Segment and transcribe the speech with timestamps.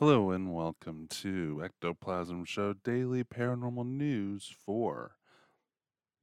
[0.00, 5.16] Hello and welcome to Ectoplasm Show Daily Paranormal News for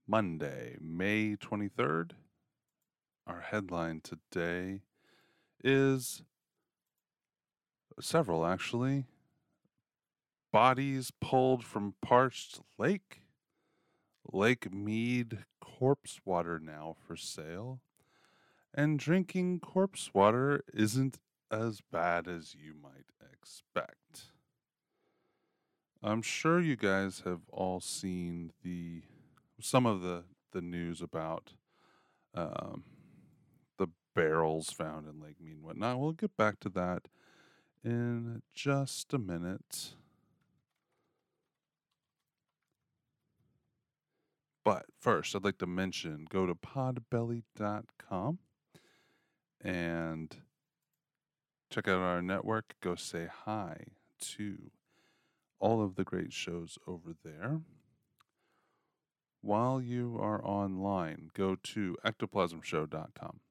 [0.08, 2.12] Monday, May 23rd.
[3.28, 4.84] Our headline today
[5.62, 6.24] is
[8.00, 9.08] several actually.
[10.54, 13.24] Bodies pulled from parched lake.
[14.32, 17.82] Lake Mead corpse water now for sale.
[18.74, 21.20] And drinking corpse water isn't
[21.52, 24.32] as bad as you might expect.
[26.04, 29.02] I'm sure you guys have all seen the
[29.60, 31.54] some of the the news about
[32.34, 32.84] um,
[33.78, 36.00] the barrels found in Lake Mead and whatnot.
[36.00, 37.08] We'll get back to that
[37.84, 39.96] in just a minute.
[44.64, 48.40] But first, I'd like to mention go to podbelly.com
[49.62, 50.36] and
[51.76, 52.76] check out our network.
[52.82, 53.88] Go say hi
[54.22, 54.72] to
[55.60, 57.60] all of the great shows over there.
[59.42, 63.42] While you are online, go to ectoplasmshow.com.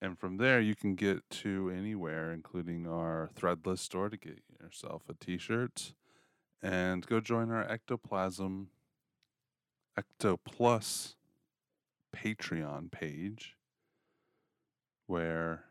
[0.00, 5.02] And from there, you can get to anywhere, including our threadless store to get yourself
[5.08, 5.92] a t shirt.
[6.62, 8.68] And go join our Ectoplasm
[9.98, 11.16] Ectoplus
[12.14, 13.56] Patreon page
[15.06, 15.64] where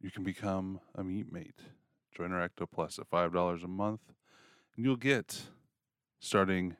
[0.00, 1.60] you can become a meat mate.
[2.16, 4.00] Join our Ectoplus at $5 a month,
[4.76, 5.42] and you'll get,
[6.20, 6.76] starting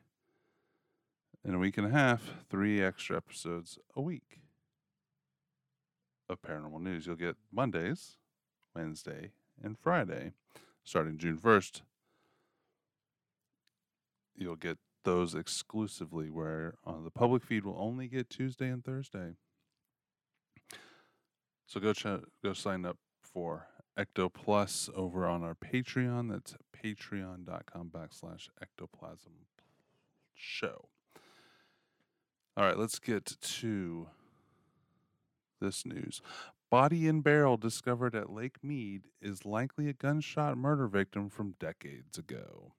[1.43, 4.39] in a week and a half, three extra episodes a week
[6.27, 7.05] of paranormal news.
[7.05, 8.17] You'll get Mondays,
[8.75, 10.33] Wednesday, and Friday.
[10.83, 11.81] Starting June 1st,
[14.35, 19.35] you'll get those exclusively, where on the public feed will only get Tuesday and Thursday.
[21.67, 22.97] So go ch- go sign up
[23.33, 23.67] for
[23.97, 26.31] Ecto Plus over on our Patreon.
[26.31, 29.33] That's patreon.com backslash ectoplasm
[30.33, 30.87] show.
[32.55, 34.07] All right, let's get to
[35.61, 36.21] this news.
[36.69, 42.17] Body in barrel discovered at Lake Mead is likely a gunshot murder victim from decades
[42.17, 42.73] ago.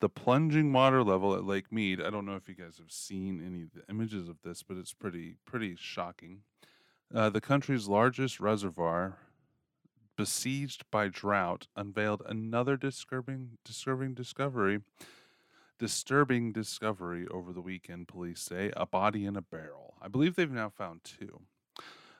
[0.00, 3.42] The plunging water level at Lake Mead, I don't know if you guys have seen
[3.44, 6.42] any of the images of this, but it's pretty pretty shocking.
[7.14, 9.18] Uh, the country's largest reservoir,
[10.16, 14.80] besieged by drought, unveiled another disturbing, disturbing discovery.
[15.78, 19.94] Disturbing discovery over the weekend, police say a body in a barrel.
[20.00, 21.40] I believe they've now found two.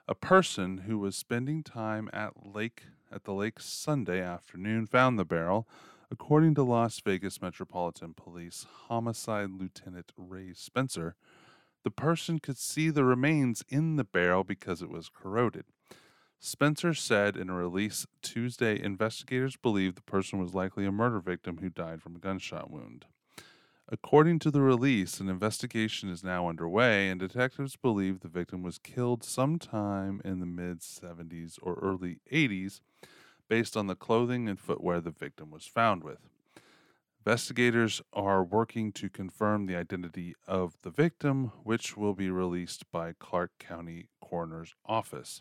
[0.06, 5.24] A person who was spending time at lake at the lake Sunday afternoon found the
[5.24, 5.66] barrel,
[6.10, 11.14] according to Las Vegas Metropolitan Police Homicide Lieutenant Ray Spencer.
[11.84, 15.64] The person could see the remains in the barrel because it was corroded.
[16.38, 21.58] Spencer said in a release Tuesday investigators believe the person was likely a murder victim
[21.58, 23.06] who died from a gunshot wound.
[23.88, 28.78] According to the release, an investigation is now underway, and detectives believe the victim was
[28.78, 32.80] killed sometime in the mid 70s or early 80s
[33.48, 36.28] based on the clothing and footwear the victim was found with.
[37.24, 43.12] Investigators are working to confirm the identity of the victim, which will be released by
[43.16, 45.40] Clark County Coroner's Office.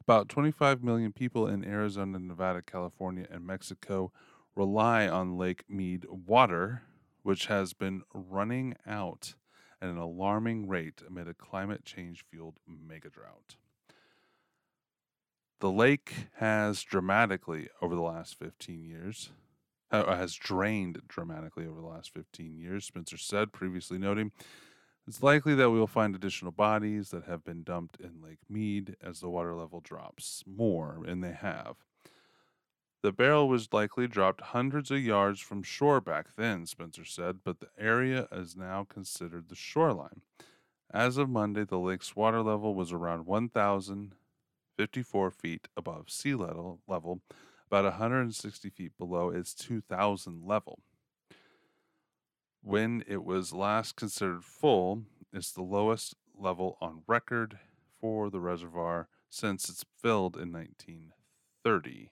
[0.00, 4.12] About 25 million people in Arizona, Nevada, California, and Mexico
[4.54, 6.82] rely on Lake Mead water,
[7.24, 9.34] which has been running out
[9.82, 13.56] at an alarming rate amid a climate change fueled megadrought.
[15.58, 19.32] The lake has dramatically, over the last 15 years,
[19.92, 24.30] Uh, has drained dramatically over the last 15 years, Spencer said, previously noting
[25.10, 28.94] it's likely that we will find additional bodies that have been dumped in Lake Mead
[29.02, 31.78] as the water level drops more, and they have.
[33.02, 37.58] The barrel was likely dropped hundreds of yards from shore back then, Spencer said, but
[37.58, 40.20] the area is now considered the shoreline.
[40.92, 47.20] As of Monday, the lake's water level was around 1,054 feet above sea level, level
[47.70, 50.80] about 160 feet below its 2000 level.
[52.62, 57.58] When it was last considered full, it's the lowest level on record
[58.00, 62.10] for the reservoir since it's filled in 1930.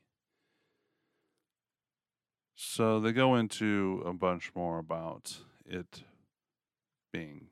[2.55, 6.05] So they go into a bunch more about it
[7.13, 7.49] being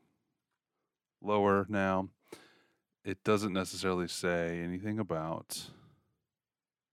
[1.20, 2.08] lower now.
[3.04, 5.70] It doesn't necessarily say anything about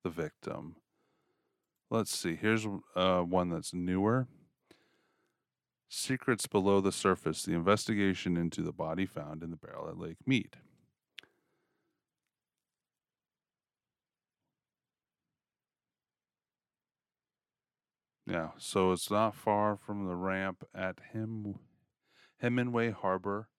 [0.03, 0.75] the victim.
[1.93, 2.35] Let's see.
[2.35, 4.27] Here's uh, one that's newer.
[5.87, 10.17] Secrets Below the Surface The Investigation into the Body Found in the Barrel at Lake
[10.25, 10.57] Mead.
[18.25, 21.59] Yeah, so it's not far from the ramp at Hem-
[22.37, 23.49] Hemingway Harbor.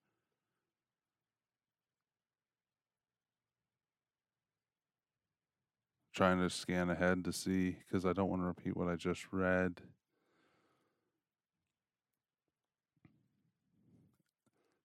[6.15, 9.25] Trying to scan ahead to see because I don't want to repeat what I just
[9.33, 9.81] read.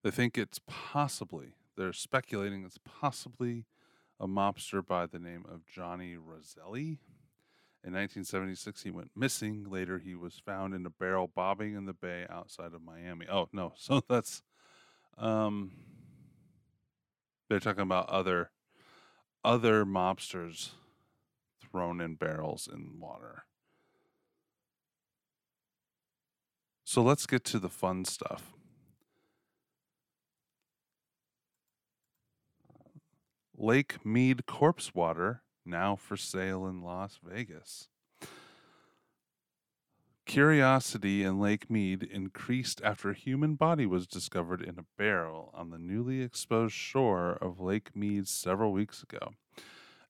[0.03, 3.67] They think it's possibly, they're speculating it's possibly
[4.19, 6.99] a mobster by the name of Johnny Roselli.
[7.85, 9.67] In 1976, he went missing.
[9.71, 13.27] Later, he was found in a barrel bobbing in the bay outside of Miami.
[13.31, 13.75] Oh, no.
[13.77, 14.43] So that's,
[15.17, 15.71] um,
[17.49, 18.51] they're talking about other,
[19.45, 20.71] other mobsters
[21.71, 23.45] thrown in barrels in water.
[26.85, 28.53] So let's get to the fun stuff.
[33.57, 37.89] Lake Mead corpse water now for sale in Las Vegas.
[40.27, 45.71] Curiosity in Lake Mead increased after a human body was discovered in a barrel on
[45.71, 49.33] the newly exposed shore of Lake Mead several weeks ago.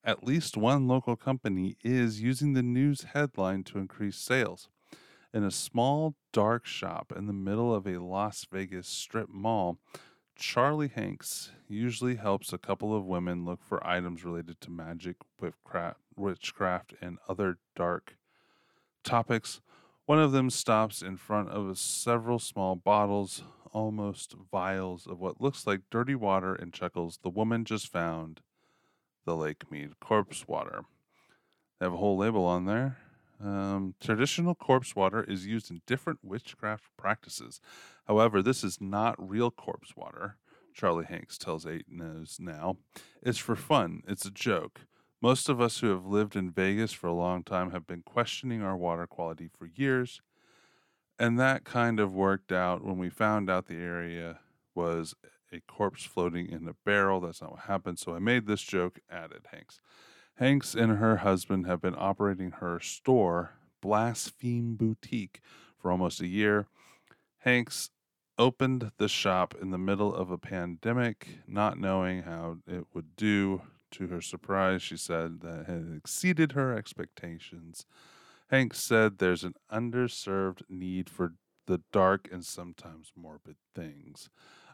[0.02, 4.69] At least one local company is using the news headline to increase sales.
[5.35, 9.79] In a small, dark shop in the middle of a Las Vegas strip mall,
[10.35, 15.17] Charlie Hanks usually helps a couple of women look for items related to magic,
[16.17, 18.17] witchcraft, and other dark
[19.05, 19.61] topics.
[20.06, 25.67] One of them stops in front of several small bottles, almost vials of what looks
[25.67, 27.19] like dirty water, and chuckles.
[27.23, 28.41] The woman just found
[29.31, 30.82] the Lake Mead corpse water.
[31.79, 32.99] They have a whole label on there.
[33.41, 37.61] Um, traditional corpse water is used in different witchcraft practices.
[38.09, 40.37] However, this is not real corpse water.
[40.75, 42.77] Charlie Hanks tells 8 News now.
[43.23, 44.81] It's for fun, it's a joke.
[45.23, 48.62] Most of us who have lived in Vegas for a long time have been questioning
[48.62, 50.21] our water quality for years.
[51.21, 54.41] And that kind of worked out when we found out the area
[54.75, 55.15] was
[55.52, 57.20] a corpse floating in a barrel.
[57.20, 57.99] That's not what happened.
[57.99, 59.81] So I made this joke, added Hanks.
[60.37, 63.52] Hanks and her husband have been operating her store,
[63.82, 65.41] Blaspheme Boutique,
[65.79, 66.67] for almost a year.
[67.41, 67.91] Hanks
[68.38, 73.62] opened the shop in the middle of a pandemic, not knowing how it would do.
[73.93, 77.87] To her surprise, she said that had exceeded her expectations.
[78.49, 81.35] Hanks said there's an underserved need for
[81.67, 84.31] the dark and sometimes morbid things.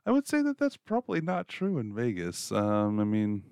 [0.07, 2.53] I would say that that's probably not true in Vegas.
[2.53, 3.43] Um, I mean,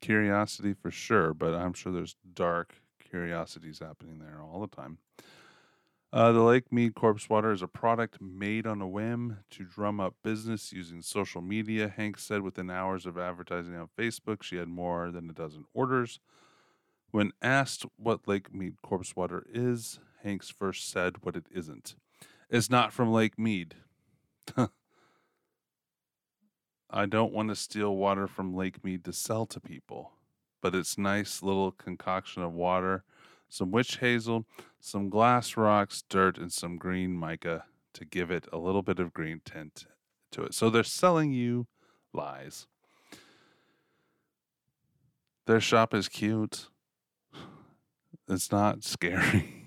[0.00, 2.74] curiosity for sure, but I'm sure there's dark
[3.10, 4.98] curiosities happening there all the time.
[6.10, 10.00] Uh, the Lake Mead Corpse Water is a product made on a whim to drum
[10.00, 11.92] up business using social media.
[11.94, 16.20] Hank said within hours of advertising on Facebook, she had more than a dozen orders.
[17.10, 21.96] When asked what Lake Mead Corpse Water is, Hanks first said what it isn't.
[22.48, 23.74] It's not from Lake Mead.
[26.90, 30.12] I don't want to steal water from Lake Mead to sell to people,
[30.62, 33.04] but it's nice little concoction of water,
[33.48, 34.46] some witch hazel,
[34.80, 39.12] some glass rocks, dirt, and some green mica to give it a little bit of
[39.12, 39.86] green tint
[40.30, 40.54] to it.
[40.54, 41.66] So they're selling you
[42.12, 42.66] lies.
[45.46, 46.68] Their shop is cute.
[48.28, 49.66] It's not scary.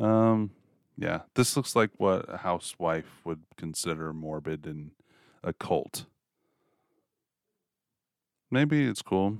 [0.00, 0.52] um
[0.96, 4.90] yeah, this looks like what a housewife would consider morbid and
[5.42, 6.06] a cult.
[8.50, 9.38] Maybe it's cool.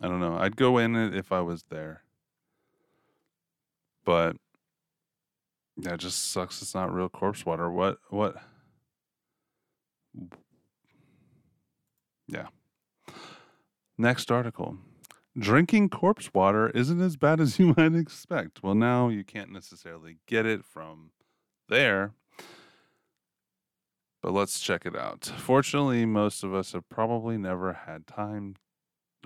[0.00, 0.36] I don't know.
[0.36, 2.02] I'd go in it if I was there.
[4.04, 4.36] But
[5.76, 7.70] that just sucks it's not real corpse water.
[7.70, 8.36] What what
[12.26, 12.46] Yeah.
[13.98, 14.78] Next article.
[15.38, 18.62] Drinking corpse water isn't as bad as you might expect.
[18.62, 21.10] Well, now you can't necessarily get it from
[21.68, 22.12] there
[24.22, 25.24] but let's check it out.
[25.36, 28.56] Fortunately, most of us have probably never had time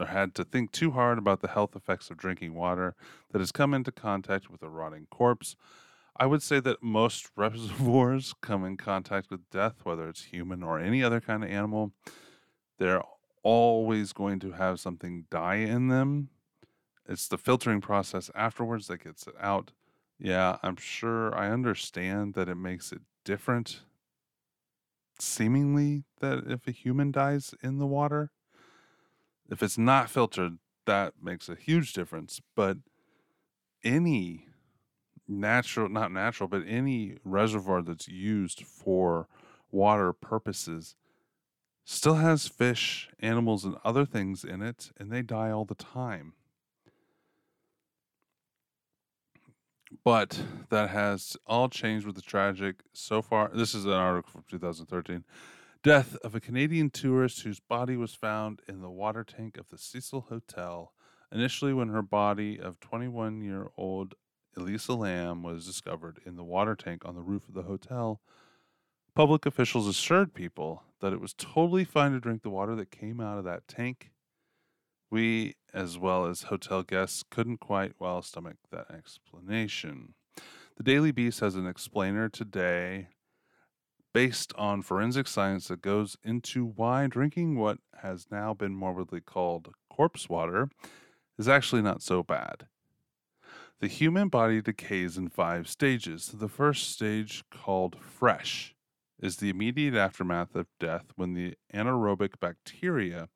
[0.01, 2.95] or had to think too hard about the health effects of drinking water
[3.31, 5.57] that has come into contact with a rotting corpse.
[6.19, 10.79] I would say that most reservoirs come in contact with death, whether it's human or
[10.79, 11.93] any other kind of animal.
[12.79, 13.03] They're
[13.43, 16.31] always going to have something die in them.
[17.09, 19.73] It's the filtering process afterwards that gets it out.
[20.19, 23.83] Yeah, I'm sure I understand that it makes it different,
[25.21, 28.31] seemingly, that if a human dies in the water,
[29.49, 32.41] if it's not filtered, that makes a huge difference.
[32.55, 32.79] But
[33.85, 34.47] any
[35.29, 39.29] natural, not natural, but any reservoir that's used for
[39.71, 40.97] water purposes
[41.85, 46.35] still has fish, animals, and other things in it, and they die all the time.
[50.07, 53.51] But that has all changed with the tragic so far.
[53.53, 55.25] This is an article from 2013.
[55.83, 59.77] Death of a Canadian tourist whose body was found in the water tank of the
[59.77, 60.93] Cecil Hotel.
[61.33, 64.15] Initially, when her body of 21 year old
[64.57, 68.21] Elisa Lam was discovered in the water tank on the roof of the hotel,
[69.17, 73.21] public officials assured people that it was totally fine to drink the water that came
[73.21, 74.13] out of that tank.
[75.11, 80.15] We, as well as hotel guests, couldn't quite well stomach that explanation.
[80.77, 83.09] The Daily Beast has an explainer today
[84.13, 89.75] based on forensic science that goes into why drinking what has now been morbidly called
[89.91, 90.69] corpse water
[91.39, 92.67] is actually not so bad.
[93.81, 96.33] The human body decays in five stages.
[96.33, 98.75] The first stage, called fresh,
[99.21, 103.29] is the immediate aftermath of death when the anaerobic bacteria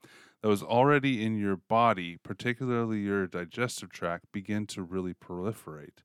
[0.43, 5.99] that was already in your body, particularly your digestive tract, begin to really proliferate.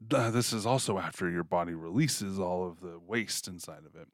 [0.00, 4.08] This is also after your body releases all of the waste inside of it.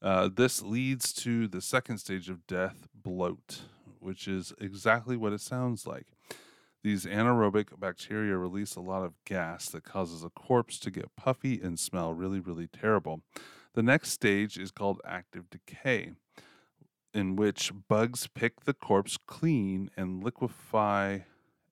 [0.00, 3.62] Uh, this leads to the second stage of death, bloat,
[3.98, 6.06] which is exactly what it sounds like.
[6.84, 11.60] These anaerobic bacteria release a lot of gas that causes a corpse to get puffy
[11.60, 13.22] and smell really, really terrible.
[13.74, 16.12] The next stage is called active decay,
[17.14, 21.20] in which bugs pick the corpse clean and liquefy,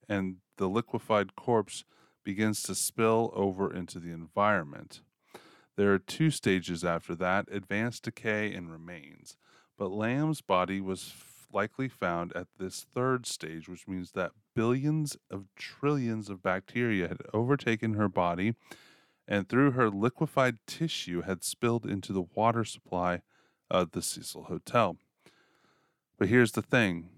[0.09, 1.85] and the liquefied corpse
[2.25, 5.03] begins to spill over into the environment.
[5.77, 9.37] There are two stages after that advanced decay and remains.
[9.79, 11.13] But Lam's body was
[11.53, 17.21] likely found at this third stage, which means that billions of trillions of bacteria had
[17.33, 18.55] overtaken her body
[19.29, 23.23] and through her liquefied tissue had spilled into the water supply
[23.71, 24.97] of the Cecil Hotel.
[26.19, 27.09] But here's the thing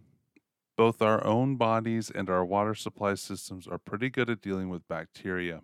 [0.77, 4.87] both our own bodies and our water supply systems are pretty good at dealing with
[4.89, 5.63] bacteria.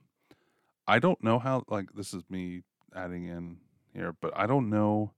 [0.86, 2.62] I don't know how, like, this is me
[2.94, 3.58] adding in
[3.92, 5.12] here, but I don't know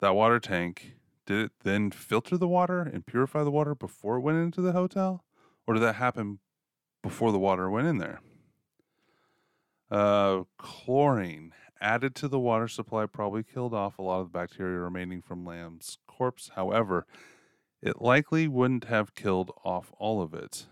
[0.00, 4.20] that water tank did it then filter the water and purify the water before it
[4.20, 5.24] went into the hotel?
[5.66, 6.38] Or did that happen
[7.02, 8.20] before the water went in there?
[9.90, 14.78] Uh, chlorine added to the water supply probably killed off a lot of the bacteria
[14.78, 16.50] remaining from Lam's corpse.
[16.54, 17.06] However,
[17.82, 20.66] it likely wouldn't have killed off all of it.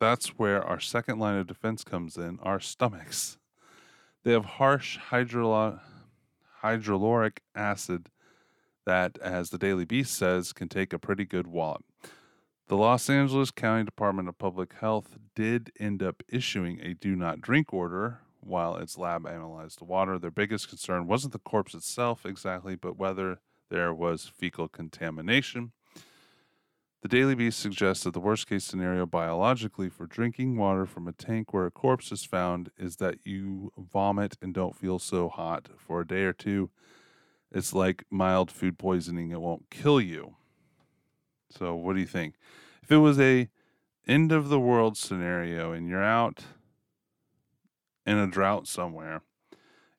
[0.00, 3.38] That's where our second line of defense comes in our stomachs.
[4.22, 5.80] They have harsh hydrolo-
[6.62, 8.10] hydroloric acid
[8.86, 11.84] that, as the Daily Beast says, can take a pretty good wallop.
[12.68, 17.40] The Los Angeles County Department of Public Health did end up issuing a do not
[17.40, 20.18] drink order while its lab analyzed the water.
[20.18, 23.40] Their biggest concern wasn't the corpse itself exactly, but whether
[23.74, 25.72] there was fecal contamination.
[27.02, 31.12] The Daily Beast suggests that the worst case scenario biologically for drinking water from a
[31.12, 35.70] tank where a corpse is found is that you vomit and don't feel so hot
[35.76, 36.70] for a day or two.
[37.50, 40.36] It's like mild food poisoning it won't kill you.
[41.50, 42.36] So what do you think?
[42.80, 43.48] If it was a
[44.06, 46.44] end of the world scenario and you're out
[48.06, 49.22] in a drought somewhere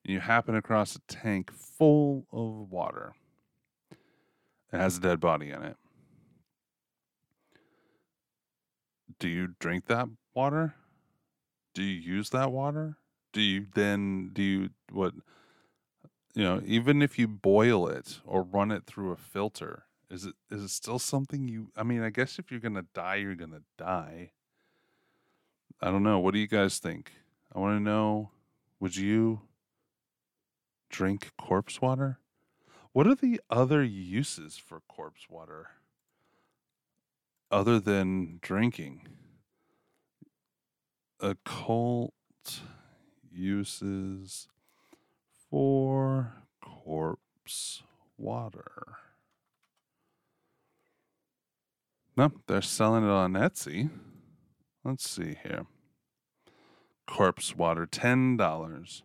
[0.06, 3.16] and you happen across a tank full of water
[4.76, 5.78] it has a dead body in it
[9.20, 10.76] do you drink that water
[11.74, 12.98] do you use that water
[13.34, 15.14] do you then do you what
[16.36, 20.36] you know, even if you boil it or run it through a filter, is it
[20.52, 23.36] is it still something you I mean, I guess if you're going to die, you're
[23.36, 24.32] going to die.
[25.82, 26.20] I don't know.
[26.20, 27.14] What do you guys think?
[27.54, 28.32] I want to know
[28.82, 29.42] would you
[30.90, 32.20] drink corpse water?
[32.96, 35.72] What are the other uses for corpse water
[37.52, 39.02] other than drinking?
[41.20, 42.14] Occult
[43.30, 44.48] uses
[45.52, 47.84] for corpse
[48.18, 48.96] water.
[52.16, 53.90] No, they're selling it on Etsy.
[54.86, 55.66] Let's see here.
[57.06, 59.02] Corpse water, $10.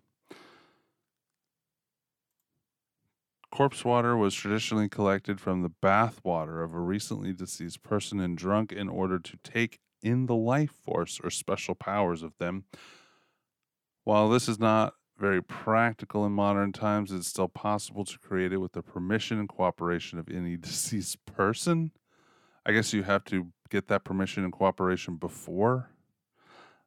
[3.50, 8.38] Corpse water was traditionally collected from the bath water of a recently deceased person and
[8.38, 12.64] drunk in order to take in the life force or special powers of them.
[14.04, 18.59] While this is not very practical in modern times, it's still possible to create it
[18.59, 21.90] with the permission and cooperation of any deceased person.
[22.64, 25.90] I guess you have to get that permission and cooperation before.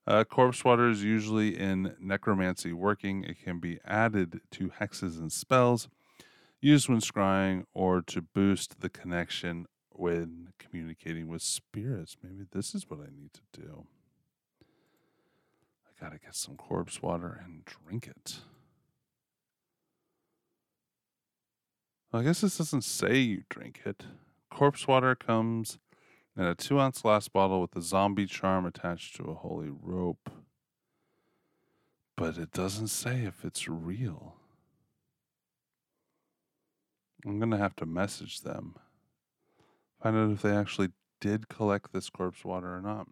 [0.05, 3.23] Uh, corpse water is usually in necromancy working.
[3.23, 5.87] It can be added to hexes and spells,
[6.63, 12.17] used when scrying, or to boost the connection when communicating with spirits.
[12.23, 13.85] Maybe this is what I need to do.
[15.85, 18.39] I gotta get some corpse water and drink it.
[22.11, 24.05] I guess this doesn't say you drink it.
[24.51, 25.79] Corpse water comes
[26.37, 30.29] in a two ounce glass bottle with a zombie charm attached to a holy rope.
[32.15, 34.35] But it doesn't say if it's real.
[37.25, 38.75] I'm gonna have to message them.
[40.01, 40.89] Find out if they actually
[41.21, 43.07] did collect this corpse water or not.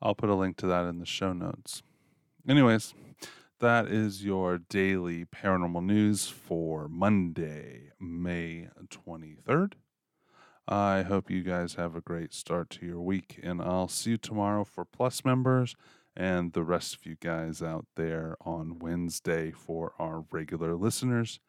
[0.00, 1.82] I'll put a link to that in the show notes.
[2.48, 2.94] Anyways,
[3.60, 9.72] that is your daily paranormal news for Monday, May 23rd.
[10.68, 14.16] I hope you guys have a great start to your week, and I'll see you
[14.16, 15.74] tomorrow for Plus members
[16.16, 21.40] and the rest of you guys out there on Wednesday for our regular listeners